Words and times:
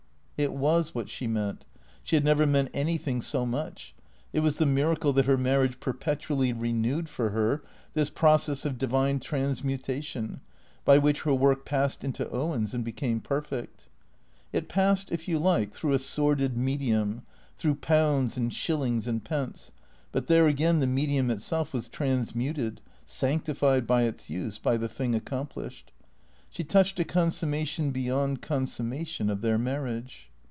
It 0.41 0.53
was 0.53 0.95
what 0.95 1.07
she 1.07 1.27
meant. 1.27 1.65
She 2.01 2.15
had 2.15 2.25
never 2.25 2.47
meant 2.47 2.71
anything 2.73 3.21
so 3.21 3.45
much. 3.45 3.93
It 4.33 4.39
was 4.39 4.57
the 4.57 4.65
miracle 4.65 5.13
that 5.13 5.25
her 5.27 5.37
marriage 5.37 5.79
perpetually 5.79 6.51
re 6.51 6.73
newed 6.73 7.07
for 7.09 7.29
her, 7.29 7.61
this 7.93 8.09
process 8.09 8.65
of 8.65 8.79
divine 8.79 9.19
transmutation, 9.19 10.41
by 10.83 10.97
which 10.97 11.21
her 11.21 11.33
work 11.35 11.63
passed 11.63 12.03
into 12.03 12.27
Owen's 12.31 12.73
and 12.73 12.83
became 12.83 13.19
perfect. 13.19 13.85
It 14.51 14.67
passed, 14.67 15.11
if 15.11 15.27
you 15.27 15.37
like, 15.37 15.75
through 15.75 15.93
a 15.93 15.99
sordid 15.99 16.57
medium, 16.57 17.21
through 17.59 17.75
pounds 17.75 18.35
and 18.35 18.51
shillings 18.51 19.07
and 19.07 19.23
pence, 19.23 19.71
but 20.11 20.25
there 20.25 20.47
again, 20.47 20.79
the 20.79 20.87
medium 20.87 21.29
itself 21.29 21.71
was 21.71 21.87
transmuted, 21.87 22.81
sanctified 23.05 23.85
by 23.85 24.05
its 24.05 24.27
use, 24.27 24.57
by 24.57 24.75
the 24.75 24.89
thing 24.89 25.13
accomplished. 25.13 25.91
She 26.49 26.63
touched 26.63 26.99
a 26.99 27.05
consummation 27.05 27.91
beyond 27.91 28.41
consummation 28.41 29.29
of 29.29 29.41
their 29.41 29.59
marriage. 29.59 30.29